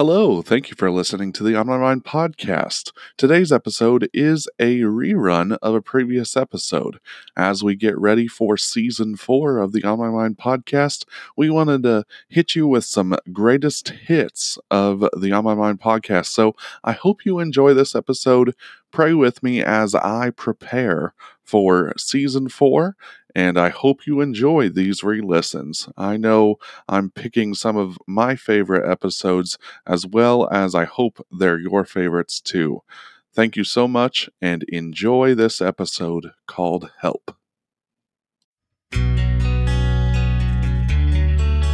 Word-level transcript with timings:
Hello, 0.00 0.42
thank 0.42 0.70
you 0.70 0.76
for 0.76 0.92
listening 0.92 1.32
to 1.32 1.42
the 1.42 1.56
On 1.56 1.66
My 1.66 1.76
Mind 1.76 2.04
podcast. 2.04 2.92
Today's 3.16 3.50
episode 3.50 4.08
is 4.14 4.46
a 4.60 4.82
rerun 4.82 5.58
of 5.60 5.74
a 5.74 5.82
previous 5.82 6.36
episode. 6.36 7.00
As 7.36 7.64
we 7.64 7.74
get 7.74 7.98
ready 7.98 8.28
for 8.28 8.56
season 8.56 9.16
four 9.16 9.58
of 9.58 9.72
the 9.72 9.82
On 9.82 9.98
My 9.98 10.08
Mind 10.08 10.38
podcast, 10.38 11.04
we 11.36 11.50
wanted 11.50 11.82
to 11.82 12.04
hit 12.28 12.54
you 12.54 12.68
with 12.68 12.84
some 12.84 13.16
greatest 13.32 13.88
hits 13.88 14.56
of 14.70 15.04
the 15.18 15.32
On 15.32 15.42
My 15.42 15.54
Mind 15.54 15.80
podcast. 15.80 16.26
So 16.26 16.54
I 16.84 16.92
hope 16.92 17.26
you 17.26 17.40
enjoy 17.40 17.74
this 17.74 17.96
episode. 17.96 18.54
Pray 18.90 19.12
with 19.12 19.42
me 19.42 19.62
as 19.62 19.94
I 19.94 20.30
prepare 20.30 21.14
for 21.44 21.92
season 21.96 22.48
four 22.48 22.96
and 23.34 23.58
I 23.58 23.68
hope 23.68 24.06
you 24.06 24.20
enjoy 24.20 24.68
these 24.68 25.04
re 25.04 25.20
listens. 25.20 25.88
I 25.96 26.16
know 26.16 26.56
I'm 26.88 27.10
picking 27.10 27.54
some 27.54 27.76
of 27.76 27.98
my 28.06 28.34
favorite 28.34 28.90
episodes 28.90 29.58
as 29.86 30.06
well 30.06 30.48
as 30.50 30.74
I 30.74 30.84
hope 30.84 31.24
they're 31.30 31.58
your 31.58 31.84
favorites 31.84 32.40
too. 32.40 32.82
Thank 33.32 33.56
you 33.56 33.64
so 33.64 33.86
much 33.86 34.28
and 34.40 34.64
enjoy 34.64 35.34
this 35.34 35.60
episode 35.60 36.32
called 36.46 36.90
Help. 37.00 37.36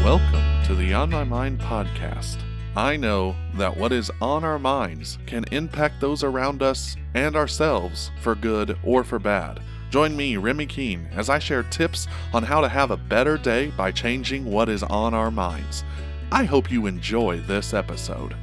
Welcome 0.04 0.44
to 0.66 0.74
the 0.74 0.92
On 0.92 1.08
My 1.08 1.24
Mind 1.24 1.60
podcast. 1.60 2.36
I 2.76 2.96
know 2.96 3.36
that 3.54 3.76
what 3.76 3.92
is 3.92 4.10
on 4.20 4.42
our 4.42 4.58
minds 4.58 5.16
can 5.26 5.44
impact 5.52 6.00
those 6.00 6.24
around 6.24 6.60
us 6.60 6.96
and 7.14 7.36
ourselves 7.36 8.10
for 8.20 8.34
good 8.34 8.76
or 8.82 9.04
for 9.04 9.20
bad. 9.20 9.60
Join 9.90 10.16
me, 10.16 10.36
Remy 10.38 10.66
Keene, 10.66 11.08
as 11.12 11.30
I 11.30 11.38
share 11.38 11.62
tips 11.62 12.08
on 12.32 12.42
how 12.42 12.60
to 12.60 12.68
have 12.68 12.90
a 12.90 12.96
better 12.96 13.38
day 13.38 13.70
by 13.76 13.92
changing 13.92 14.44
what 14.44 14.68
is 14.68 14.82
on 14.82 15.14
our 15.14 15.30
minds. 15.30 15.84
I 16.32 16.42
hope 16.42 16.68
you 16.68 16.86
enjoy 16.86 17.38
this 17.42 17.72
episode. 17.72 18.34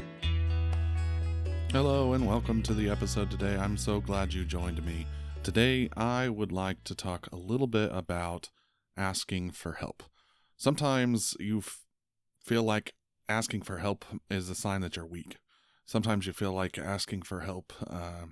Hello, 1.73 2.13
and 2.13 2.25
welcome 2.25 2.63
to 2.63 2.73
the 2.73 2.89
episode 2.89 3.31
today. 3.31 3.57
I'm 3.57 3.75
so 3.75 3.99
glad 3.99 4.33
you 4.33 4.45
joined 4.45 4.85
me. 4.85 5.07
Today, 5.43 5.89
I 5.97 6.29
would 6.29 6.53
like 6.53 6.85
to 6.85 6.95
talk 6.95 7.27
a 7.33 7.35
little 7.35 7.67
bit 7.67 7.89
about 7.91 8.49
asking 8.95 9.51
for 9.51 9.73
help. 9.73 10.03
Sometimes 10.55 11.35
you 11.37 11.61
feel 12.41 12.63
like 12.63 12.93
asking 13.31 13.61
for 13.61 13.77
help 13.77 14.05
is 14.29 14.49
a 14.49 14.55
sign 14.55 14.81
that 14.81 14.95
you're 14.95 15.05
weak. 15.05 15.37
Sometimes 15.85 16.27
you 16.27 16.33
feel 16.33 16.53
like 16.53 16.77
asking 16.77 17.23
for 17.23 17.41
help 17.41 17.73
uh, 17.89 18.25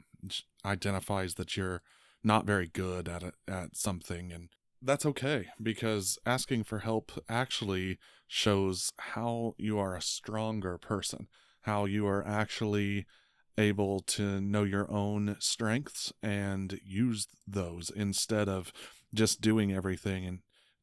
identifies 0.64 1.36
that 1.36 1.58
you're 1.58 1.82
not 2.24 2.46
very 2.46 2.68
good 2.68 3.08
at 3.08 3.24
it, 3.24 3.34
at 3.48 3.76
something 3.76 4.32
and 4.32 4.50
that's 4.82 5.06
okay 5.06 5.48
because 5.62 6.18
asking 6.26 6.64
for 6.64 6.80
help 6.80 7.12
actually 7.28 7.98
shows 8.28 8.92
how 8.98 9.56
you 9.58 9.78
are 9.78 9.96
a 9.96 10.02
stronger 10.02 10.78
person, 10.78 11.28
how 11.62 11.86
you 11.86 12.08
are 12.08 12.26
actually 12.26 13.06
able 13.58 14.00
to 14.00 14.40
know 14.40 14.64
your 14.64 14.90
own 14.90 15.36
strengths 15.40 16.14
and 16.24 16.80
use 16.86 17.28
those 17.46 17.90
instead 17.94 18.48
of 18.48 18.72
just 19.14 19.42
doing 19.42 19.74
everything 19.74 20.26
and 20.26 20.40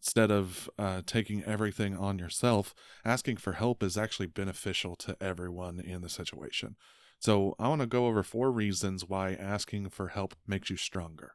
instead 0.07 0.31
of 0.31 0.71
uh, 0.79 1.03
taking 1.05 1.43
everything 1.45 1.97
on 1.97 2.19
yourself 2.19 2.75
asking 3.05 3.37
for 3.37 3.55
help 3.55 3.83
is 3.83 3.99
actually 3.99 4.27
beneficial 4.27 4.95
to 4.97 5.17
everyone 5.21 5.81
in 5.81 6.01
the 6.01 6.09
situation 6.09 6.77
so, 7.19 7.57
I 7.59 7.69
want 7.69 7.81
to 7.81 7.87
go 7.87 8.07
over 8.07 8.23
four 8.23 8.53
reasons 8.53 9.09
why 9.09 9.33
asking 9.33 9.89
for 9.91 10.09
help 10.09 10.35
makes 10.47 10.71
you 10.71 10.77
stronger. 10.77 11.33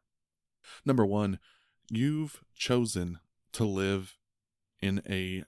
Number 0.86 1.06
one, 1.06 1.40
you've 1.90 2.44
chosen 2.56 3.20
to 3.54 3.66
live 3.66 4.18
in 4.82 5.02
a 5.10 5.44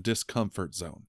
discomfort 0.00 0.74
zone. 0.74 1.06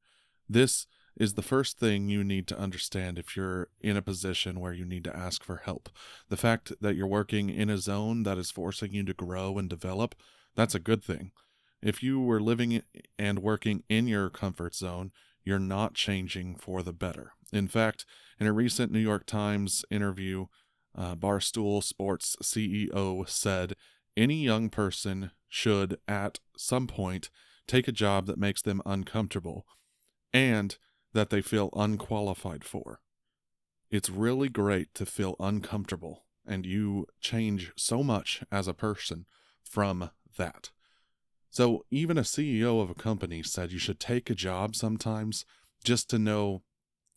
This 0.50 0.88
is 1.16 1.36
the 1.36 1.44
first 1.44 1.78
thing 1.78 2.10
you 2.10 2.24
need 2.24 2.48
to 2.48 2.58
understand 2.58 3.20
if 3.20 3.38
you're 3.38 3.70
in 3.80 3.96
a 3.96 4.02
position 4.02 4.60
where 4.60 4.74
you 4.74 4.84
need 4.84 5.04
to 5.04 5.16
ask 5.16 5.44
for 5.44 5.58
help. 5.58 5.90
The 6.30 6.38
fact 6.38 6.74
that 6.82 6.96
you're 6.96 7.08
working 7.08 7.50
in 7.50 7.70
a 7.70 7.78
zone 7.78 8.24
that 8.24 8.40
is 8.40 8.50
forcing 8.50 8.94
you 8.94 9.04
to 9.04 9.14
grow 9.14 9.58
and 9.60 9.70
develop, 9.70 10.16
that's 10.56 10.76
a 10.76 10.80
good 10.80 11.04
thing. 11.04 11.32
If 11.84 12.02
you 12.02 12.22
were 12.22 12.40
living 12.40 12.82
and 13.20 13.40
working 13.40 13.84
in 13.90 14.08
your 14.08 14.30
comfort 14.30 14.74
zone, 14.74 15.12
you're 15.44 15.60
not 15.60 15.96
changing 15.96 16.56
for 16.56 16.82
the 16.82 16.94
better. 16.94 17.34
In 17.52 17.68
fact, 17.68 18.06
in 18.40 18.48
a 18.48 18.54
recent 18.54 18.90
New 18.90 19.00
York 19.00 19.26
Times 19.26 19.84
interview, 19.92 20.46
uh, 20.96 21.16
Barstool 21.16 21.84
Sports 21.84 22.38
CEO 22.42 23.28
said 23.28 23.76
any 24.16 24.46
young 24.46 24.70
person 24.70 25.32
should, 25.50 25.98
at 26.08 26.40
some 26.56 26.88
point, 26.88 27.30
take 27.68 27.90
a 27.90 27.92
job 27.92 28.28
that 28.28 28.40
makes 28.40 28.62
them 28.62 28.82
uncomfortable 28.86 29.66
and 30.32 30.78
that 31.12 31.32
they 31.32 31.42
feel 31.42 31.70
unqualified 31.76 32.64
for. 32.64 33.02
It's 33.92 34.10
really 34.10 34.48
great 34.48 34.94
to 34.96 35.06
feel 35.06 35.36
uncomfortable, 35.38 36.24
and 36.48 36.66
you 36.66 37.08
change 37.20 37.74
so 37.76 38.04
much 38.04 38.42
as 38.50 38.70
a 38.70 38.74
person 38.74 39.26
from 39.62 40.12
that. 40.38 40.72
So, 41.54 41.86
even 41.92 42.18
a 42.18 42.22
CEO 42.22 42.82
of 42.82 42.90
a 42.90 42.96
company 42.96 43.44
said 43.44 43.72
you 43.72 43.78
should 43.78 44.00
take 44.00 44.28
a 44.28 44.34
job 44.34 44.76
sometimes 44.76 45.46
just 45.84 46.10
to 46.10 46.18
know 46.18 46.64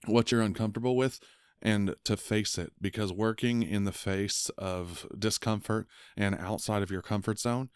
what 0.04 0.30
you're 0.30 0.42
uncomfortable 0.42 0.94
with 0.94 1.20
and 1.62 1.94
to 2.04 2.19
face 2.19 2.58
it 2.58 2.75
because 2.78 3.14
working 3.14 3.62
in 3.62 3.84
the 3.84 3.92
face 3.92 4.50
of 4.58 5.06
discomfort 5.19 5.86
and 6.19 6.34
outside 6.34 6.82
of 6.82 6.91
your 6.91 7.00
comfort 7.00 7.38
zone 7.38 7.70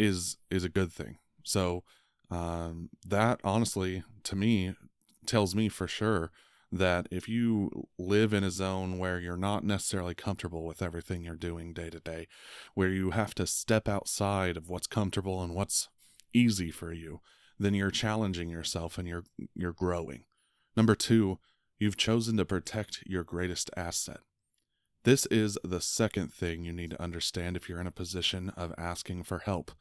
is 0.00 0.36
is 0.50 0.64
a 0.64 0.68
good 0.68 0.92
thing. 0.92 1.18
So 1.44 1.84
um, 2.28 2.90
that 3.06 3.38
honestly 3.44 4.02
to 4.24 4.34
me 4.34 4.74
tells 5.26 5.54
me 5.54 5.68
for 5.68 5.86
sure 5.86 6.32
that 6.72 7.06
if 7.12 7.28
you 7.28 7.86
live 8.00 8.32
in 8.32 8.42
a 8.42 8.50
zone 8.50 8.98
where 8.98 9.20
you're 9.20 9.36
not 9.36 9.62
necessarily 9.62 10.16
comfortable 10.16 10.64
with 10.64 10.82
everything 10.82 11.22
you're 11.22 11.36
doing 11.36 11.72
day 11.72 11.88
to 11.90 12.00
day, 12.00 12.26
where 12.74 12.88
you 12.88 13.10
have 13.10 13.32
to 13.36 13.46
step 13.46 13.88
outside 13.88 14.56
of 14.56 14.68
what's 14.68 14.88
comfortable 14.88 15.40
and 15.40 15.54
what's 15.54 15.88
easy 16.32 16.70
for 16.70 16.92
you, 16.92 17.20
then 17.58 17.74
you're 17.74 17.90
challenging 17.90 18.48
yourself 18.48 18.98
and 18.98 19.06
you're 19.06 19.24
you're 19.54 19.72
growing. 19.72 20.24
Number 20.76 20.94
2, 20.94 21.38
you've 21.78 21.96
chosen 21.96 22.36
to 22.36 22.44
protect 22.44 23.02
your 23.06 23.24
greatest 23.24 23.70
asset. 23.76 24.20
This 25.04 25.26
is 25.26 25.58
the 25.64 25.80
second 25.80 26.32
thing 26.32 26.64
you 26.64 26.72
need 26.72 26.90
to 26.90 27.02
understand 27.02 27.56
if 27.56 27.68
you're 27.68 27.80
in 27.80 27.86
a 27.86 27.92
position 27.92 28.50
of 28.56 28.74
asking 28.76 29.22
for 29.24 29.38
help. 29.38 29.72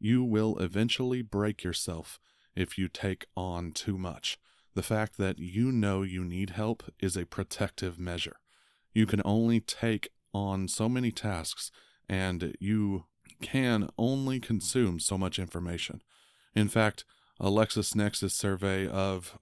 You 0.00 0.24
will 0.24 0.58
eventually 0.58 1.22
break 1.22 1.62
yourself 1.62 2.18
if 2.56 2.76
you 2.76 2.88
take 2.88 3.26
on 3.36 3.72
too 3.72 3.96
much. 3.96 4.38
The 4.74 4.82
fact 4.82 5.16
that 5.18 5.38
you 5.38 5.70
know 5.70 6.02
you 6.02 6.24
need 6.24 6.50
help 6.50 6.82
is 7.00 7.16
a 7.16 7.24
protective 7.24 7.98
measure. 7.98 8.36
You 8.92 9.06
can 9.06 9.22
only 9.24 9.60
take 9.60 10.08
on 10.32 10.66
so 10.66 10.88
many 10.88 11.12
tasks 11.12 11.70
and 12.08 12.56
you 12.60 13.04
can 13.40 13.88
only 13.98 14.40
consume 14.40 14.98
so 14.98 15.18
much 15.18 15.38
information. 15.38 16.02
In 16.54 16.68
fact, 16.68 17.04
a 17.40 17.46
LexisNexis 17.46 18.32
survey 18.32 18.86
of 18.86 19.38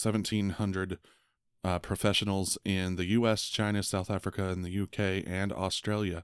1,700 0.00 0.98
uh, 1.62 1.78
professionals 1.78 2.58
in 2.64 2.96
the 2.96 3.06
US, 3.06 3.48
China, 3.48 3.82
South 3.82 4.10
Africa, 4.10 4.48
and 4.48 4.64
the 4.64 4.80
UK, 4.80 5.24
and 5.26 5.52
Australia 5.52 6.22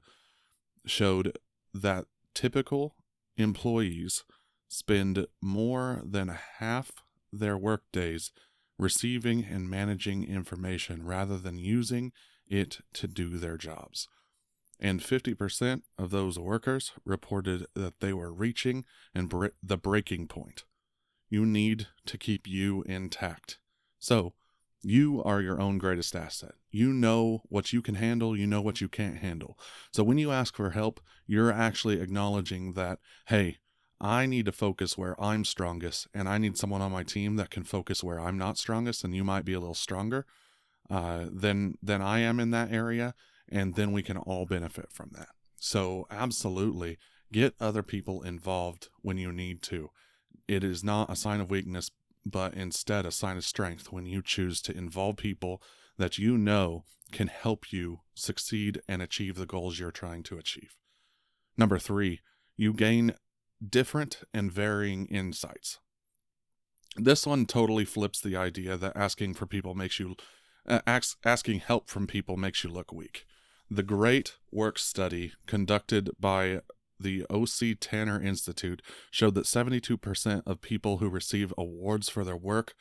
showed 0.85 1.37
that 1.73 2.05
typical 2.33 2.95
employees 3.37 4.23
spend 4.67 5.25
more 5.41 6.01
than 6.05 6.37
half 6.59 6.91
their 7.33 7.57
workdays 7.57 8.31
receiving 8.77 9.43
and 9.43 9.69
managing 9.69 10.23
information 10.23 11.05
rather 11.05 11.37
than 11.37 11.57
using 11.57 12.11
it 12.47 12.79
to 12.93 13.07
do 13.07 13.37
their 13.37 13.57
jobs 13.57 14.07
and 14.81 14.99
50% 14.99 15.83
of 15.97 16.09
those 16.09 16.39
workers 16.39 16.91
reported 17.05 17.67
that 17.75 17.99
they 17.99 18.13
were 18.13 18.33
reaching 18.33 18.83
and 19.13 19.29
bre- 19.29 19.47
the 19.61 19.77
breaking 19.77 20.27
point. 20.27 20.63
You 21.29 21.45
need 21.45 21.87
to 22.07 22.17
keep 22.17 22.47
you 22.47 22.83
intact. 22.83 23.59
So, 23.99 24.33
you 24.83 25.23
are 25.23 25.41
your 25.41 25.61
own 25.61 25.77
greatest 25.77 26.15
asset. 26.15 26.55
You 26.71 26.91
know 26.91 27.43
what 27.49 27.71
you 27.71 27.83
can 27.83 27.95
handle, 27.95 28.35
you 28.35 28.47
know 28.47 28.61
what 28.61 28.81
you 28.81 28.89
can't 28.89 29.19
handle. 29.19 29.57
So, 29.93 30.03
when 30.03 30.17
you 30.17 30.31
ask 30.31 30.55
for 30.55 30.71
help, 30.71 30.99
you're 31.27 31.51
actually 31.51 32.01
acknowledging 32.01 32.73
that, 32.73 32.97
hey, 33.27 33.57
I 34.01 34.25
need 34.25 34.45
to 34.45 34.51
focus 34.51 34.97
where 34.97 35.21
I'm 35.21 35.45
strongest, 35.45 36.07
and 36.11 36.27
I 36.27 36.39
need 36.39 36.57
someone 36.57 36.81
on 36.81 36.91
my 36.91 37.03
team 37.03 37.35
that 37.35 37.51
can 37.51 37.63
focus 37.63 38.03
where 38.03 38.19
I'm 38.19 38.37
not 38.37 38.57
strongest, 38.57 39.03
and 39.03 39.15
you 39.15 39.23
might 39.23 39.45
be 39.45 39.53
a 39.53 39.59
little 39.59 39.75
stronger 39.75 40.25
uh, 40.89 41.27
than 41.31 41.77
than 41.83 42.01
I 42.01 42.19
am 42.19 42.39
in 42.39 42.49
that 42.49 42.71
area 42.71 43.13
and 43.51 43.75
then 43.75 43.91
we 43.91 44.03
can 44.03 44.17
all 44.17 44.45
benefit 44.45 44.91
from 44.91 45.11
that. 45.13 45.29
So, 45.57 46.07
absolutely 46.09 46.97
get 47.31 47.53
other 47.59 47.83
people 47.83 48.23
involved 48.23 48.89
when 49.01 49.17
you 49.17 49.31
need 49.31 49.61
to. 49.63 49.89
It 50.47 50.63
is 50.63 50.83
not 50.83 51.11
a 51.11 51.15
sign 51.15 51.39
of 51.39 51.49
weakness, 51.49 51.91
but 52.25 52.53
instead 52.53 53.05
a 53.05 53.11
sign 53.11 53.37
of 53.37 53.45
strength 53.45 53.91
when 53.91 54.05
you 54.05 54.21
choose 54.21 54.61
to 54.63 54.75
involve 54.75 55.17
people 55.17 55.61
that 55.97 56.17
you 56.17 56.37
know 56.37 56.83
can 57.11 57.27
help 57.27 57.71
you 57.71 58.01
succeed 58.13 58.81
and 58.87 59.01
achieve 59.01 59.35
the 59.35 59.45
goals 59.45 59.79
you're 59.79 59.91
trying 59.91 60.23
to 60.23 60.37
achieve. 60.37 60.75
Number 61.57 61.77
three, 61.77 62.21
you 62.55 62.73
gain 62.73 63.15
different 63.67 64.21
and 64.33 64.51
varying 64.51 65.05
insights. 65.07 65.79
This 66.95 67.25
one 67.25 67.45
totally 67.45 67.85
flips 67.85 68.19
the 68.19 68.35
idea 68.35 68.77
that 68.77 68.95
asking 68.95 69.35
for 69.35 69.45
people 69.45 69.75
makes 69.75 69.99
you 69.99 70.15
uh, 70.67 70.81
ask, 70.85 71.17
asking 71.23 71.59
help 71.59 71.89
from 71.89 72.07
people 72.07 72.37
makes 72.37 72.63
you 72.63 72.69
look 72.69 72.91
weak. 72.91 73.25
The 73.73 73.83
Great 73.83 74.35
Work 74.51 74.77
Study 74.77 75.31
conducted 75.45 76.09
by 76.19 76.59
the 76.99 77.25
O.C. 77.29 77.73
Tanner 77.73 78.21
Institute 78.21 78.81
showed 79.09 79.33
that 79.35 79.45
72% 79.45 80.43
of 80.45 80.59
people 80.59 80.97
who 80.97 81.07
receive 81.07 81.53
awards 81.57 82.09
for 82.09 82.25
their 82.25 82.35
work 82.35 82.73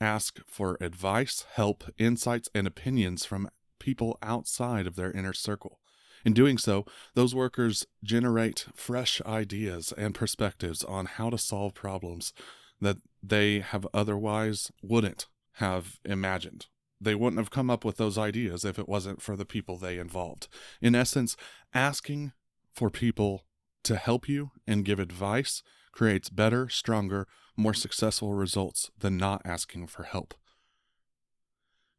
ask 0.00 0.40
for 0.48 0.76
advice, 0.80 1.46
help, 1.52 1.84
insights, 1.96 2.48
and 2.56 2.66
opinions 2.66 3.24
from 3.24 3.50
people 3.78 4.18
outside 4.20 4.88
of 4.88 4.96
their 4.96 5.12
inner 5.12 5.32
circle. 5.32 5.78
In 6.24 6.32
doing 6.32 6.58
so, 6.58 6.84
those 7.14 7.32
workers 7.32 7.86
generate 8.02 8.66
fresh 8.74 9.22
ideas 9.24 9.94
and 9.96 10.12
perspectives 10.12 10.82
on 10.82 11.06
how 11.06 11.30
to 11.30 11.38
solve 11.38 11.72
problems 11.72 12.32
that 12.80 12.96
they 13.22 13.60
have 13.60 13.86
otherwise 13.94 14.72
wouldn't 14.82 15.28
have 15.58 16.00
imagined. 16.04 16.66
They 17.00 17.14
wouldn't 17.14 17.38
have 17.38 17.50
come 17.50 17.70
up 17.70 17.84
with 17.84 17.96
those 17.96 18.18
ideas 18.18 18.64
if 18.64 18.78
it 18.78 18.88
wasn't 18.88 19.22
for 19.22 19.36
the 19.36 19.46
people 19.46 19.76
they 19.76 19.98
involved. 19.98 20.48
In 20.82 20.94
essence, 20.94 21.36
asking 21.72 22.32
for 22.74 22.90
people 22.90 23.46
to 23.84 23.96
help 23.96 24.28
you 24.28 24.50
and 24.66 24.84
give 24.84 24.98
advice 24.98 25.62
creates 25.92 26.28
better, 26.28 26.68
stronger, 26.68 27.26
more 27.56 27.74
successful 27.74 28.34
results 28.34 28.90
than 28.98 29.16
not 29.16 29.42
asking 29.44 29.86
for 29.86 30.04
help. 30.04 30.34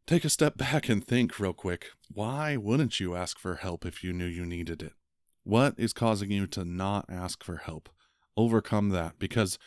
Take 0.07 0.25
a 0.25 0.29
step 0.29 0.57
back 0.57 0.89
and 0.89 1.05
think 1.05 1.39
real 1.39 1.53
quick. 1.53 1.87
Why 2.13 2.57
wouldn't 2.57 2.99
you 2.99 3.15
ask 3.15 3.39
for 3.39 3.55
help 3.55 3.85
if 3.85 4.03
you 4.03 4.13
knew 4.13 4.25
you 4.25 4.45
needed 4.45 4.81
it? 4.81 4.93
What 5.43 5.75
is 5.77 5.93
causing 5.93 6.31
you 6.31 6.47
to 6.47 6.65
not 6.65 7.05
ask 7.09 7.43
for 7.43 7.57
help? 7.57 7.89
Overcome 8.37 8.89
that 8.89 9.19
because 9.19 9.57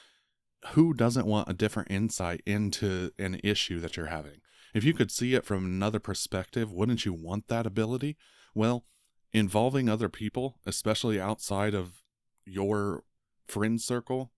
who 0.73 0.95
doesn't 0.95 1.27
want 1.27 1.49
a 1.49 1.55
different 1.55 1.91
insight 1.91 2.43
into 2.47 3.11
an 3.19 3.41
issue 3.43 3.81
that 3.81 3.97
you're 3.97 4.07
having? 4.07 4.41
If 4.75 4.83
you 4.83 4.93
could 4.93 5.13
see 5.13 5.35
it 5.35 5.47
from 5.47 5.65
another 5.65 6.01
perspective, 6.01 6.73
wouldn't 6.73 7.05
you 7.05 7.13
want 7.13 7.47
that 7.47 7.65
ability? 7.65 8.17
Well, 8.55 8.85
involving 9.33 9.89
other 9.89 10.09
people, 10.09 10.59
especially 10.67 11.21
outside 11.21 11.75
of 11.75 12.03
your 12.45 13.05
friend 13.47 13.81
circle, 13.81 14.33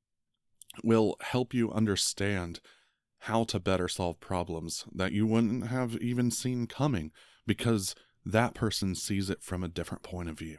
will 0.85 1.17
help 1.23 1.55
you 1.55 1.73
understand 1.73 2.61
how 3.21 3.45
to 3.45 3.59
better 3.59 3.89
solve 3.89 4.21
problems 4.21 4.85
that 4.95 5.13
you 5.13 5.27
wouldn't 5.27 5.69
have 5.69 5.97
even 5.97 6.31
seen 6.31 6.67
coming 6.67 7.13
because 7.47 7.95
that 8.25 8.55
person 8.55 8.95
sees 8.95 9.31
it 9.31 9.43
from 9.43 9.65
a 9.65 9.69
different 9.69 10.03
point 10.03 10.29
of 10.29 10.39
view. 10.39 10.59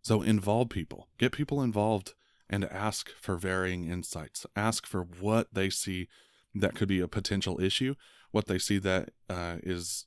So 0.00 0.22
involve 0.22 0.70
people, 0.70 1.08
get 1.18 1.32
people 1.32 1.62
involved 1.62 2.14
and 2.48 2.64
ask 2.64 3.10
for 3.20 3.36
varying 3.36 3.88
insights. 3.88 4.46
Ask 4.56 4.86
for 4.86 5.02
what 5.02 5.48
they 5.52 5.68
see 5.68 6.08
that 6.54 6.74
could 6.74 6.88
be 6.88 7.00
a 7.00 7.08
potential 7.08 7.60
issue, 7.60 7.94
what 8.30 8.46
they 8.46 8.58
see 8.58 8.78
that 8.78 9.10
uh, 9.28 9.56
is 9.62 10.06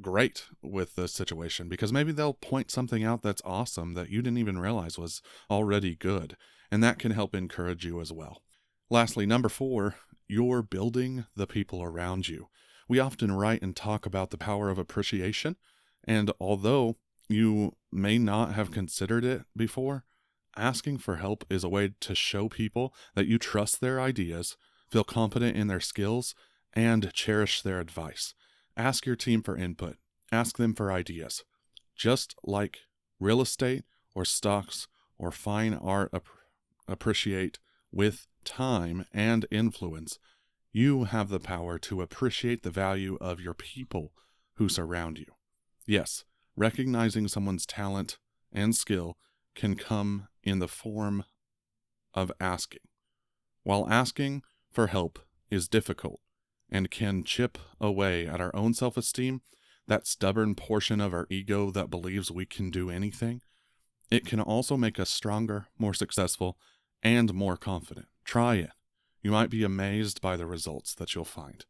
great 0.00 0.46
with 0.62 0.94
the 0.94 1.08
situation, 1.08 1.68
because 1.68 1.92
maybe 1.92 2.12
they'll 2.12 2.34
point 2.34 2.70
something 2.70 3.04
out 3.04 3.22
that's 3.22 3.42
awesome 3.44 3.94
that 3.94 4.10
you 4.10 4.22
didn't 4.22 4.38
even 4.38 4.58
realize 4.58 4.98
was 4.98 5.22
already 5.50 5.94
good, 5.94 6.36
and 6.70 6.82
that 6.82 6.98
can 6.98 7.12
help 7.12 7.34
encourage 7.34 7.84
you 7.84 8.00
as 8.00 8.12
well. 8.12 8.42
Lastly, 8.90 9.26
number 9.26 9.48
four, 9.48 9.96
you're 10.28 10.62
building 10.62 11.26
the 11.36 11.46
people 11.46 11.82
around 11.82 12.28
you. 12.28 12.48
We 12.88 12.98
often 12.98 13.32
write 13.32 13.62
and 13.62 13.76
talk 13.76 14.06
about 14.06 14.30
the 14.30 14.38
power 14.38 14.70
of 14.70 14.78
appreciation, 14.78 15.56
and 16.04 16.30
although 16.40 16.96
you 17.28 17.76
may 17.90 18.18
not 18.18 18.54
have 18.54 18.70
considered 18.70 19.24
it 19.24 19.42
before, 19.56 20.04
asking 20.56 20.98
for 20.98 21.16
help 21.16 21.44
is 21.48 21.64
a 21.64 21.68
way 21.68 21.92
to 22.00 22.14
show 22.14 22.48
people 22.48 22.94
that 23.14 23.26
you 23.26 23.38
trust 23.38 23.80
their 23.80 24.00
ideas, 24.00 24.56
feel 24.90 25.04
confident 25.04 25.56
in 25.56 25.68
their 25.68 25.80
skills, 25.80 26.34
and 26.74 27.12
cherish 27.12 27.62
their 27.62 27.80
advice. 27.80 28.34
Ask 28.76 29.06
your 29.06 29.16
team 29.16 29.42
for 29.42 29.56
input, 29.56 29.96
ask 30.30 30.56
them 30.56 30.74
for 30.74 30.92
ideas. 30.92 31.44
Just 31.96 32.34
like 32.42 32.80
real 33.20 33.40
estate 33.40 33.84
or 34.14 34.24
stocks 34.24 34.88
or 35.18 35.30
fine 35.30 35.74
art 35.74 36.10
ap- 36.14 36.26
appreciate 36.88 37.58
with 37.92 38.26
time 38.44 39.04
and 39.12 39.46
influence, 39.50 40.18
you 40.72 41.04
have 41.04 41.28
the 41.28 41.40
power 41.40 41.78
to 41.78 42.00
appreciate 42.00 42.62
the 42.62 42.70
value 42.70 43.18
of 43.20 43.40
your 43.40 43.54
people 43.54 44.12
who 44.54 44.68
surround 44.68 45.18
you. 45.18 45.26
Yes, 45.86 46.24
recognizing 46.56 47.28
someone's 47.28 47.66
talent 47.66 48.18
and 48.52 48.74
skill 48.74 49.16
can 49.54 49.76
come 49.76 50.28
in 50.42 50.58
the 50.58 50.68
form 50.68 51.24
of 52.14 52.32
asking. 52.40 52.80
While 53.62 53.88
asking 53.88 54.42
for 54.70 54.88
help 54.88 55.18
is 55.50 55.68
difficult 55.68 56.20
and 56.72 56.90
can 56.90 57.22
chip 57.22 57.58
away 57.80 58.26
at 58.26 58.40
our 58.40 58.54
own 58.56 58.72
self 58.74 58.96
esteem, 58.96 59.42
that 59.86 60.06
stubborn 60.06 60.54
portion 60.54 61.00
of 61.00 61.12
our 61.12 61.26
ego 61.28 61.70
that 61.70 61.90
believes 61.90 62.30
we 62.30 62.46
can 62.46 62.70
do 62.70 62.90
anything, 62.90 63.42
it 64.10 64.26
can 64.26 64.40
also 64.40 64.76
make 64.76 64.98
us 64.98 65.10
stronger, 65.10 65.66
more 65.78 65.94
successful, 65.94 66.56
and 67.02 67.34
more 67.34 67.56
confident. 67.56 68.06
Try 68.24 68.56
it. 68.56 68.70
You 69.20 69.30
might 69.30 69.50
be 69.50 69.62
amazed 69.62 70.20
by 70.20 70.36
the 70.36 70.46
results 70.46 70.94
that 70.94 71.14
you'll 71.14 71.24
find. 71.24 71.64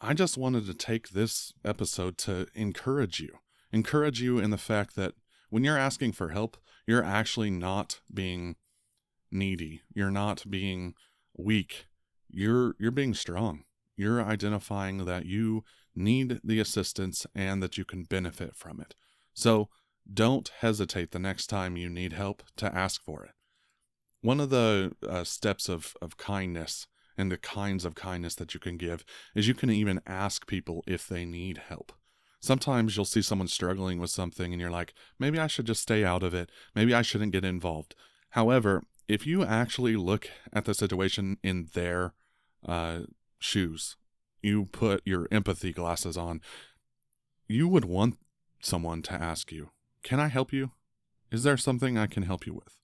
I 0.00 0.12
just 0.12 0.36
wanted 0.36 0.66
to 0.66 0.74
take 0.74 1.10
this 1.10 1.54
episode 1.64 2.18
to 2.18 2.48
encourage 2.54 3.20
you. 3.20 3.38
Encourage 3.72 4.20
you 4.20 4.38
in 4.38 4.50
the 4.50 4.58
fact 4.58 4.96
that 4.96 5.14
when 5.50 5.64
you're 5.64 5.78
asking 5.78 6.12
for 6.12 6.30
help, 6.30 6.56
you're 6.86 7.04
actually 7.04 7.50
not 7.50 8.00
being 8.12 8.56
needy. 9.30 9.82
You're 9.94 10.10
not 10.10 10.44
being 10.50 10.94
weak. 11.36 11.86
You're 12.28 12.74
you're 12.78 12.90
being 12.90 13.14
strong. 13.14 13.64
You're 13.96 14.22
identifying 14.22 15.04
that 15.04 15.26
you 15.26 15.64
need 15.94 16.40
the 16.42 16.60
assistance 16.60 17.26
and 17.34 17.62
that 17.62 17.78
you 17.78 17.84
can 17.84 18.04
benefit 18.04 18.56
from 18.56 18.80
it. 18.80 18.94
So, 19.32 19.68
don't 20.12 20.50
hesitate 20.60 21.12
the 21.12 21.18
next 21.18 21.46
time 21.46 21.76
you 21.76 21.88
need 21.88 22.12
help 22.12 22.42
to 22.56 22.74
ask 22.74 23.02
for 23.02 23.24
it. 23.24 23.32
One 24.20 24.40
of 24.40 24.50
the 24.50 24.92
uh, 25.08 25.24
steps 25.24 25.68
of, 25.68 25.96
of 26.02 26.16
kindness 26.16 26.86
and 27.16 27.30
the 27.30 27.38
kinds 27.38 27.84
of 27.84 27.94
kindness 27.94 28.34
that 28.34 28.54
you 28.54 28.60
can 28.60 28.76
give 28.76 29.04
is 29.34 29.48
you 29.48 29.54
can 29.54 29.70
even 29.70 30.00
ask 30.06 30.46
people 30.46 30.84
if 30.86 31.06
they 31.08 31.24
need 31.24 31.58
help. 31.68 31.92
Sometimes 32.40 32.96
you'll 32.96 33.06
see 33.06 33.22
someone 33.22 33.48
struggling 33.48 33.98
with 33.98 34.10
something 34.10 34.52
and 34.52 34.60
you're 34.60 34.70
like, 34.70 34.92
maybe 35.18 35.38
I 35.38 35.46
should 35.46 35.66
just 35.66 35.82
stay 35.82 36.04
out 36.04 36.22
of 36.22 36.34
it. 36.34 36.50
Maybe 36.74 36.92
I 36.92 37.02
shouldn't 37.02 37.32
get 37.32 37.44
involved. 37.44 37.94
However, 38.30 38.82
if 39.08 39.26
you 39.26 39.44
actually 39.44 39.96
look 39.96 40.28
at 40.52 40.64
the 40.64 40.74
situation 40.74 41.38
in 41.42 41.68
their 41.72 42.12
uh, 42.66 43.00
shoes, 43.44 43.96
you 44.42 44.66
put 44.66 45.02
your 45.04 45.28
empathy 45.30 45.72
glasses 45.72 46.16
on, 46.16 46.40
you 47.46 47.68
would 47.68 47.84
want 47.84 48.18
someone 48.60 49.02
to 49.02 49.12
ask 49.12 49.52
you, 49.52 49.70
Can 50.02 50.18
I 50.18 50.28
help 50.28 50.52
you? 50.52 50.72
Is 51.30 51.42
there 51.42 51.56
something 51.56 51.98
I 51.98 52.06
can 52.06 52.22
help 52.22 52.46
you 52.46 52.54
with? 52.54 52.78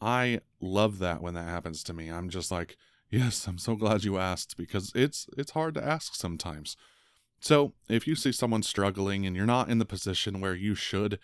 I 0.00 0.40
love 0.60 0.98
that 0.98 1.22
when 1.22 1.34
that 1.34 1.48
happens 1.48 1.82
to 1.84 1.94
me. 1.94 2.08
I'm 2.08 2.30
just 2.30 2.50
like, 2.50 2.76
Yes, 3.10 3.46
I'm 3.46 3.58
so 3.58 3.76
glad 3.76 4.04
you 4.04 4.18
asked 4.18 4.56
because 4.56 4.90
it's 4.94 5.26
it's 5.36 5.52
hard 5.52 5.74
to 5.74 5.84
ask 5.84 6.14
sometimes. 6.14 6.76
So, 7.40 7.74
if 7.88 8.06
you 8.06 8.14
see 8.14 8.32
someone 8.32 8.62
struggling 8.62 9.26
and 9.26 9.36
you're 9.36 9.44
not 9.44 9.68
in 9.68 9.78
the 9.78 9.84
position 9.84 10.40
where 10.40 10.54
you 10.54 10.74
should 10.74 11.18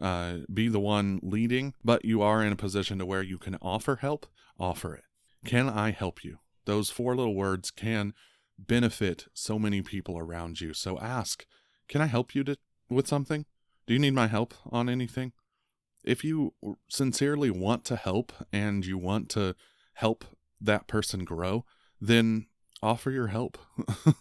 uh, 0.00 0.38
be 0.52 0.68
the 0.68 0.80
one 0.80 1.20
leading, 1.22 1.74
but 1.84 2.04
you 2.04 2.22
are 2.22 2.42
in 2.42 2.52
a 2.52 2.56
position 2.56 2.98
to 2.98 3.06
where 3.06 3.22
you 3.22 3.36
can 3.36 3.56
offer 3.60 3.96
help, 3.96 4.26
offer 4.58 4.94
it. 4.94 5.04
Can 5.44 5.68
I 5.68 5.90
help 5.90 6.24
you? 6.24 6.38
Those 6.66 6.90
four 6.90 7.16
little 7.16 7.34
words 7.34 7.70
can 7.70 8.12
benefit 8.58 9.26
so 9.34 9.58
many 9.58 9.82
people 9.82 10.18
around 10.18 10.60
you. 10.60 10.74
So 10.74 10.98
ask, 10.98 11.46
can 11.88 12.00
I 12.00 12.06
help 12.06 12.34
you 12.34 12.44
to, 12.44 12.56
with 12.88 13.08
something? 13.08 13.46
Do 13.86 13.94
you 13.94 14.00
need 14.00 14.14
my 14.14 14.26
help 14.26 14.54
on 14.70 14.88
anything? 14.88 15.32
If 16.04 16.22
you 16.22 16.54
sincerely 16.88 17.50
want 17.50 17.84
to 17.86 17.96
help 17.96 18.32
and 18.52 18.84
you 18.84 18.98
want 18.98 19.28
to 19.30 19.54
help 19.94 20.24
that 20.60 20.86
person 20.86 21.24
grow, 21.24 21.64
then 22.00 22.46
offer 22.82 23.10
your 23.10 23.28
help. 23.28 23.58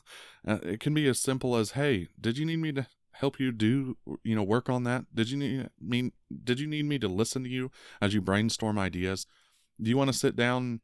Uh, 0.47 0.59
it 0.61 0.79
can 0.79 0.93
be 0.93 1.07
as 1.07 1.19
simple 1.19 1.55
as, 1.55 1.71
"Hey, 1.71 2.07
did 2.21 2.37
you 2.37 2.45
need 2.45 2.57
me 2.57 2.71
to 2.73 2.85
help 3.13 3.39
you 3.39 3.51
do, 3.51 3.97
you 4.23 4.35
know, 4.35 4.43
work 4.43 4.69
on 4.69 4.83
that? 4.83 5.05
Did 5.13 5.31
you 5.31 5.37
need 5.37 5.69
mean 5.81 6.11
did 6.43 6.59
you 6.59 6.67
need 6.67 6.85
me 6.85 6.99
to 6.99 7.07
listen 7.07 7.43
to 7.43 7.49
you 7.49 7.71
as 7.99 8.13
you 8.13 8.21
brainstorm 8.21 8.77
ideas? 8.77 9.25
Do 9.81 9.89
you 9.89 9.97
want 9.97 10.11
to 10.11 10.17
sit 10.17 10.35
down 10.35 10.81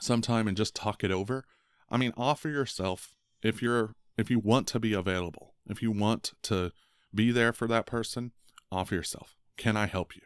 sometime 0.00 0.48
and 0.48 0.56
just 0.56 0.74
talk 0.74 1.04
it 1.04 1.10
over?" 1.10 1.44
I 1.90 1.96
mean, 1.96 2.12
offer 2.16 2.48
yourself 2.48 3.14
if 3.42 3.62
you're 3.62 3.94
if 4.16 4.30
you 4.30 4.38
want 4.38 4.66
to 4.68 4.80
be 4.80 4.92
available. 4.92 5.54
If 5.66 5.82
you 5.82 5.90
want 5.90 6.32
to 6.42 6.72
be 7.14 7.30
there 7.30 7.52
for 7.52 7.66
that 7.68 7.86
person, 7.86 8.32
offer 8.70 8.94
yourself. 8.94 9.36
Can 9.56 9.76
I 9.76 9.86
help 9.86 10.16
you? 10.16 10.22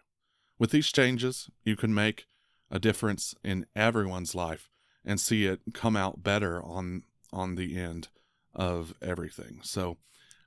With 0.58 0.70
these 0.70 0.92
changes, 0.92 1.50
you 1.64 1.76
can 1.76 1.94
make 1.94 2.26
a 2.70 2.78
difference 2.78 3.34
in 3.44 3.66
everyone's 3.76 4.34
life 4.34 4.70
and 5.04 5.20
see 5.20 5.46
it 5.46 5.60
come 5.74 5.96
out 5.96 6.22
better 6.22 6.62
on 6.62 7.02
on 7.32 7.54
the 7.54 7.76
end 7.76 8.08
of 8.54 8.94
everything. 9.00 9.60
So 9.62 9.98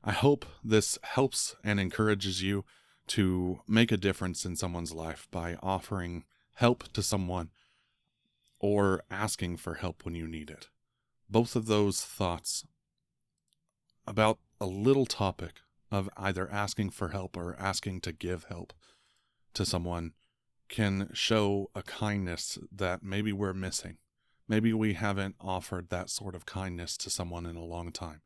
I 0.04 0.12
hope 0.12 0.46
this 0.64 1.00
helps 1.02 1.56
and 1.64 1.80
encourages 1.80 2.44
you 2.44 2.64
to 3.08 3.62
make 3.68 3.92
a 3.92 3.98
difference 3.98 4.46
in 4.46 4.56
someone's 4.56 4.94
life 4.94 5.28
by 5.32 5.56
offering 5.62 6.26
help 6.56 6.92
to 6.94 7.02
someone 7.02 7.50
or 8.60 9.04
asking 9.12 9.58
for 9.58 9.76
help 9.76 10.06
when 10.06 10.16
you 10.16 10.28
need 10.28 10.50
it. 10.50 10.70
both 11.30 11.56
of 11.56 11.66
those 11.66 12.02
thoughts 12.04 12.66
about 14.08 14.40
a 14.62 14.66
little 14.66 15.06
topic 15.06 15.62
of 15.92 16.10
either 16.18 16.50
asking 16.52 16.90
for 16.90 17.10
help 17.10 17.36
or 17.36 17.56
asking 17.60 18.02
to 18.02 18.12
give 18.12 18.46
help 18.46 18.74
to 19.54 19.66
someone 19.66 20.14
can 20.68 21.10
show 21.14 21.70
a 21.76 21.84
kindness 21.84 22.58
that 22.72 23.04
maybe 23.04 23.32
we're 23.32 23.54
missing. 23.54 23.98
Maybe 24.48 24.74
we 24.74 24.94
haven't 24.94 25.36
offered 25.40 25.90
that 25.90 26.10
sort 26.10 26.36
of 26.36 26.46
kindness 26.46 26.98
to 26.98 27.10
someone 27.10 27.46
in 27.46 27.56
a 27.56 27.64
long 27.64 27.92
time. 27.92 28.22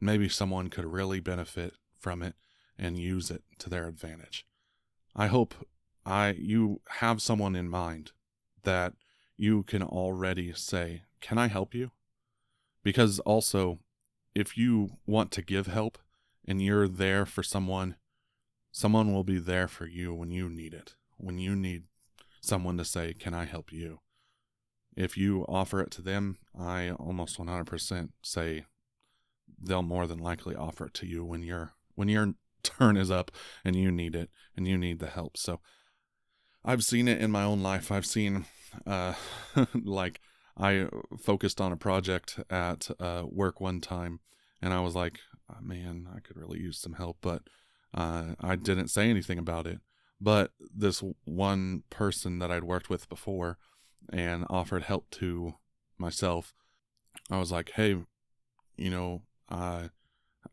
Maybe 0.00 0.28
someone 0.28 0.68
could 0.68 0.84
really 0.84 1.20
benefit 1.20 1.74
from 1.98 2.22
it 2.22 2.34
and 2.78 2.98
use 2.98 3.30
it 3.30 3.42
to 3.58 3.70
their 3.70 3.86
advantage. 3.88 4.46
I 5.14 5.28
hope 5.28 5.54
I 6.04 6.30
you 6.30 6.80
have 6.98 7.22
someone 7.22 7.54
in 7.54 7.68
mind 7.68 8.12
that 8.64 8.94
you 9.36 9.62
can 9.62 9.82
already 9.82 10.52
say, 10.52 11.02
"Can 11.20 11.38
I 11.38 11.48
help 11.48 11.74
you?" 11.74 11.92
Because 12.82 13.18
also 13.20 13.80
if 14.34 14.56
you 14.56 14.98
want 15.06 15.30
to 15.32 15.42
give 15.42 15.66
help 15.66 15.98
and 16.46 16.62
you're 16.62 16.88
there 16.88 17.26
for 17.26 17.42
someone, 17.42 17.96
someone 18.70 19.12
will 19.12 19.24
be 19.24 19.38
there 19.38 19.68
for 19.68 19.86
you 19.86 20.14
when 20.14 20.30
you 20.30 20.48
need 20.48 20.74
it. 20.74 20.94
When 21.16 21.38
you 21.38 21.54
need 21.54 21.84
someone 22.40 22.76
to 22.78 22.84
say, 22.84 23.14
"Can 23.14 23.34
I 23.34 23.44
help 23.44 23.72
you?" 23.72 24.00
If 24.96 25.16
you 25.16 25.46
offer 25.48 25.80
it 25.80 25.90
to 25.92 26.02
them, 26.02 26.38
I 26.58 26.90
almost 26.90 27.38
100% 27.38 28.12
say 28.22 28.66
they'll 29.58 29.82
more 29.82 30.06
than 30.06 30.18
likely 30.18 30.54
offer 30.54 30.86
it 30.86 30.94
to 30.94 31.06
you 31.06 31.24
when 31.24 31.42
your 31.42 31.74
when 31.94 32.08
your 32.08 32.34
turn 32.62 32.96
is 32.96 33.10
up 33.10 33.30
and 33.64 33.76
you 33.76 33.90
need 33.90 34.14
it 34.14 34.30
and 34.56 34.66
you 34.66 34.78
need 34.78 34.98
the 34.98 35.08
help. 35.08 35.36
So 35.36 35.60
I've 36.64 36.84
seen 36.84 37.08
it 37.08 37.20
in 37.20 37.30
my 37.30 37.42
own 37.42 37.62
life. 37.62 37.90
I've 37.90 38.06
seen 38.06 38.46
uh 38.86 39.14
like 39.74 40.20
I 40.56 40.88
focused 41.18 41.60
on 41.60 41.72
a 41.72 41.76
project 41.76 42.38
at 42.50 42.90
uh, 43.00 43.24
work 43.26 43.60
one 43.60 43.80
time 43.80 44.20
and 44.60 44.72
I 44.72 44.80
was 44.80 44.94
like, 44.94 45.20
oh, 45.50 45.60
man, 45.60 46.08
I 46.14 46.20
could 46.20 46.36
really 46.36 46.60
use 46.60 46.78
some 46.78 46.94
help, 46.94 47.18
but 47.20 47.42
uh, 47.94 48.34
I 48.40 48.56
didn't 48.56 48.88
say 48.88 49.08
anything 49.08 49.38
about 49.38 49.66
it. 49.66 49.80
But 50.20 50.52
this 50.58 51.02
one 51.24 51.82
person 51.90 52.38
that 52.38 52.50
I'd 52.50 52.64
worked 52.64 52.88
with 52.88 53.08
before 53.08 53.58
and 54.12 54.44
offered 54.48 54.84
help 54.84 55.10
to 55.12 55.54
myself, 55.98 56.54
I 57.30 57.38
was 57.38 57.50
like, 57.50 57.72
hey, 57.74 57.96
you 58.76 58.90
know, 58.90 59.22
uh, 59.48 59.88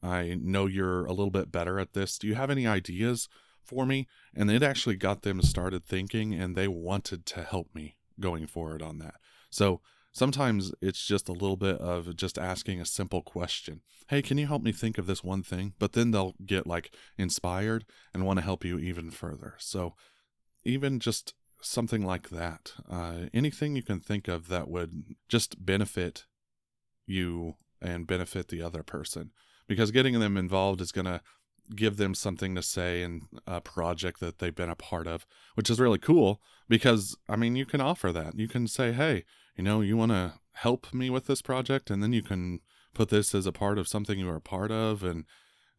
I 0.01 0.38
know 0.41 0.65
you're 0.65 1.05
a 1.05 1.11
little 1.11 1.29
bit 1.29 1.51
better 1.51 1.79
at 1.79 1.93
this. 1.93 2.17
Do 2.17 2.27
you 2.27 2.35
have 2.35 2.49
any 2.49 2.65
ideas 2.65 3.29
for 3.63 3.85
me? 3.85 4.07
And 4.33 4.49
it 4.49 4.63
actually 4.63 4.95
got 4.95 5.21
them 5.21 5.41
started 5.41 5.85
thinking 5.85 6.33
and 6.33 6.55
they 6.55 6.67
wanted 6.67 7.25
to 7.27 7.43
help 7.43 7.67
me 7.75 7.95
going 8.19 8.47
forward 8.47 8.81
on 8.81 8.99
that. 8.99 9.15
So 9.49 9.81
sometimes 10.11 10.71
it's 10.81 11.05
just 11.05 11.29
a 11.29 11.33
little 11.33 11.57
bit 11.57 11.77
of 11.77 12.15
just 12.15 12.38
asking 12.38 12.81
a 12.81 12.85
simple 12.85 13.21
question. 13.21 13.81
Hey, 14.07 14.21
can 14.21 14.38
you 14.38 14.47
help 14.47 14.61
me 14.61 14.71
think 14.71 14.97
of 14.97 15.05
this 15.05 15.23
one 15.23 15.43
thing? 15.43 15.73
But 15.79 15.93
then 15.93 16.11
they'll 16.11 16.35
get 16.45 16.67
like 16.67 16.93
inspired 17.17 17.85
and 18.13 18.25
want 18.25 18.39
to 18.39 18.45
help 18.45 18.65
you 18.65 18.79
even 18.79 19.11
further. 19.11 19.55
So 19.59 19.95
even 20.63 20.99
just 20.99 21.33
something 21.61 22.05
like 22.05 22.29
that, 22.29 22.73
uh, 22.89 23.27
anything 23.33 23.75
you 23.75 23.83
can 23.83 23.99
think 23.99 24.27
of 24.27 24.47
that 24.47 24.69
would 24.69 25.15
just 25.27 25.65
benefit 25.65 26.25
you 27.05 27.55
and 27.81 28.07
benefit 28.07 28.47
the 28.47 28.61
other 28.61 28.83
person 28.83 29.31
because 29.67 29.91
getting 29.91 30.19
them 30.19 30.35
involved 30.35 30.81
is 30.81 30.91
going 30.91 31.05
to 31.05 31.21
give 31.75 31.97
them 31.97 32.13
something 32.13 32.55
to 32.55 32.63
say 32.63 33.01
in 33.01 33.27
a 33.47 33.61
project 33.61 34.19
that 34.19 34.39
they've 34.39 34.55
been 34.55 34.69
a 34.69 34.75
part 34.75 35.07
of, 35.07 35.25
which 35.55 35.69
is 35.69 35.79
really 35.79 35.99
cool 35.99 36.41
because 36.67 37.15
I 37.27 37.35
mean, 37.35 37.55
you 37.55 37.65
can 37.65 37.81
offer 37.81 38.11
that. 38.11 38.38
You 38.38 38.47
can 38.47 38.67
say, 38.67 38.91
"Hey, 38.91 39.25
you 39.55 39.63
know, 39.63 39.81
you 39.81 39.97
want 39.97 40.11
to 40.11 40.33
help 40.53 40.93
me 40.93 41.09
with 41.09 41.27
this 41.27 41.41
project?" 41.41 41.89
and 41.89 42.01
then 42.01 42.13
you 42.13 42.23
can 42.23 42.59
put 42.93 43.09
this 43.09 43.35
as 43.35 43.45
a 43.45 43.51
part 43.51 43.77
of 43.77 43.88
something 43.88 44.17
you 44.19 44.29
are 44.29 44.35
a 44.35 44.41
part 44.41 44.71
of 44.71 45.03
and 45.03 45.25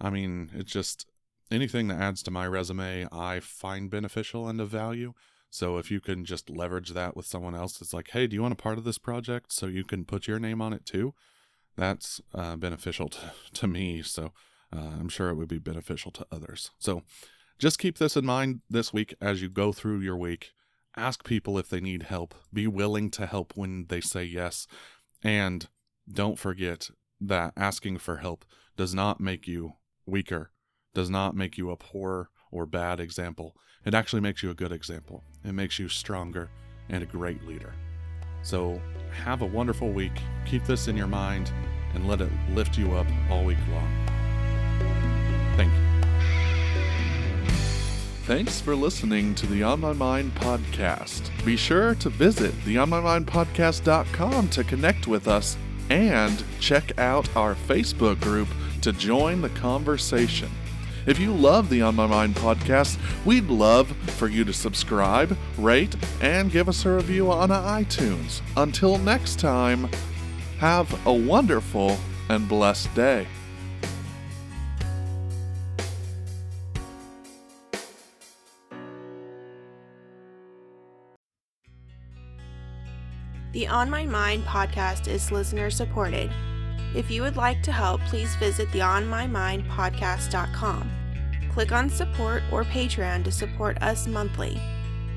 I 0.01 0.11
mean, 0.11 0.51
it's 0.55 0.73
just 0.73 1.07
anything 1.51 1.89
that 1.89 2.01
adds 2.01 2.23
to 2.23 2.31
my 2.31 2.47
resume, 2.47 3.07
I 3.13 3.41
find 3.41 3.91
beneficial 3.91 4.49
and 4.49 4.61
of 4.61 4.71
value. 4.71 5.13
So 5.51 5.79
if 5.79 5.91
you 5.91 6.01
can 6.01 6.25
just 6.25 6.49
leverage 6.49 6.91
that 6.91 7.17
with 7.17 7.27
someone 7.27 7.55
else, 7.55 7.81
it's 7.83 7.93
like, 7.93 8.11
"Hey, 8.11 8.27
do 8.27 8.35
you 8.35 8.43
want 8.43 8.53
a 8.53 8.57
part 8.57 8.79
of 8.79 8.85
this 8.85 8.99
project 8.99 9.53
so 9.53 9.67
you 9.67 9.85
can 9.85 10.05
put 10.05 10.29
your 10.29 10.39
name 10.39 10.63
on 10.63 10.73
it 10.73 10.87
too?" 10.87 11.15
That's 11.77 12.21
uh, 12.35 12.57
beneficial 12.57 13.09
to, 13.17 13.33
to 13.55 13.67
me. 13.67 14.03
So 14.03 14.33
uh, 14.75 14.79
I'm 14.99 15.09
sure 15.09 15.31
it 15.31 15.35
would 15.37 15.49
be 15.49 15.59
beneficial 15.59 16.11
to 16.13 16.27
others. 16.31 16.71
So 16.79 17.03
just 17.59 17.79
keep 17.79 17.99
this 17.99 18.17
in 18.17 18.25
mind 18.25 18.61
this 18.71 18.93
week 18.93 19.15
as 19.21 19.43
you 19.43 19.49
go 19.49 19.73
through 19.73 20.01
your 20.01 20.17
week. 20.17 20.53
Ask 20.97 21.25
people 21.25 21.59
if 21.59 21.69
they 21.69 21.81
need 21.81 22.05
help. 22.05 22.35
Be 22.53 22.67
willing 22.67 23.11
to 23.13 23.27
help 23.27 23.53
when 23.55 23.87
they 23.89 24.01
say 24.01 24.25
yes. 24.25 24.67
And 25.23 25.69
don't 26.11 26.39
forget 26.39 26.91
that 27.21 27.53
asking 27.57 27.99
for 27.99 28.19
help 28.19 28.45
does 28.77 28.95
not 28.95 29.21
make 29.21 29.47
you 29.47 29.75
weaker, 30.07 30.51
does 30.95 31.11
not 31.11 31.37
make 31.37 31.59
you 31.59 31.71
a 31.71 31.77
poor 31.77 32.31
or 32.51 32.67
bad 32.67 32.99
example. 32.99 33.55
It 33.85 33.95
actually 33.95 34.21
makes 34.21 34.43
you 34.43 34.51
a 34.51 34.55
good 34.55 34.73
example. 34.73 35.25
It 35.45 35.53
makes 35.53 35.79
you 35.79 35.89
stronger 35.89 36.51
and 36.89 37.03
a 37.03 37.07
great 37.07 37.47
leader. 37.47 37.75
So 38.43 38.81
have 39.13 39.43
a 39.43 39.47
wonderful 39.47 39.93
week. 39.93 40.19
Keep 40.47 40.65
this 40.65 40.89
in 40.89 40.97
your 40.97 41.07
mind 41.07 41.53
and 41.95 42.09
let 42.09 42.21
it 42.21 42.31
lift 42.55 42.79
you 42.79 42.93
up 42.95 43.07
all 43.31 43.45
week 43.45 43.59
long. 43.71 44.20
Thanks 48.31 48.61
for 48.61 48.77
listening 48.77 49.35
to 49.35 49.47
the 49.49 49.65
On 49.65 49.81
My 49.81 49.93
Mind 49.93 50.33
podcast. 50.37 51.33
Be 51.45 51.57
sure 51.57 51.97
to 51.97 52.09
visit 52.09 52.55
the 52.63 52.77
onmymindpodcast.com 52.77 54.49
to 54.51 54.63
connect 54.63 55.09
with 55.09 55.27
us 55.27 55.57
and 55.89 56.45
check 56.61 56.97
out 56.97 57.29
our 57.37 57.57
Facebook 57.57 58.21
group 58.21 58.47
to 58.83 58.93
join 58.93 59.43
the 59.43 59.49
conversation. 59.49 60.49
If 61.07 61.19
you 61.19 61.35
love 61.35 61.69
the 61.71 61.83
On 61.83 61.97
My 61.97 62.07
Mind 62.07 62.37
podcast, 62.37 63.01
we'd 63.27 63.49
love 63.49 63.89
for 64.13 64.29
you 64.29 64.45
to 64.45 64.53
subscribe, 64.53 65.37
rate, 65.59 65.97
and 66.21 66.53
give 66.53 66.69
us 66.69 66.85
a 66.85 66.93
review 66.93 67.33
on 67.33 67.49
iTunes. 67.49 68.43
Until 68.57 68.97
next 68.99 69.41
time, 69.41 69.91
have 70.61 71.05
a 71.05 71.13
wonderful 71.13 71.99
and 72.29 72.49
blessed 72.49 72.95
day. 72.95 73.27
The 83.61 83.69
On 83.69 83.91
My 83.91 84.07
Mind 84.07 84.45
podcast 84.45 85.07
is 85.07 85.31
listener 85.31 85.69
supported. 85.69 86.33
If 86.95 87.11
you 87.11 87.21
would 87.21 87.37
like 87.37 87.63
to 87.65 87.73
help, 87.73 88.01
please 88.07 88.35
visit 88.37 88.73
the 88.73 88.79
onmymindpodcast.com. 88.79 90.91
Click 91.53 91.71
on 91.71 91.91
support 91.91 92.43
or 92.51 92.65
Patreon 92.65 93.23
to 93.25 93.31
support 93.31 93.77
us 93.83 94.07
monthly. 94.07 94.59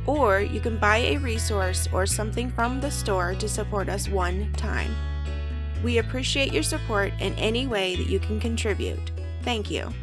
Or 0.06 0.42
you 0.42 0.60
can 0.60 0.78
buy 0.78 0.98
a 0.98 1.20
resource 1.20 1.88
or 1.94 2.06
something 2.06 2.52
from 2.52 2.82
the 2.82 2.92
store 2.92 3.34
to 3.36 3.48
support 3.48 3.88
us 3.88 4.10
one 4.10 4.52
time. 4.58 4.94
We 5.82 6.00
appreciate 6.00 6.52
your 6.52 6.64
support 6.64 7.14
in 7.22 7.34
any 7.36 7.66
way 7.66 7.96
that 7.96 8.10
you 8.10 8.20
can 8.20 8.42
contribute. 8.42 9.12
Thank 9.44 9.72
you. 9.72 9.94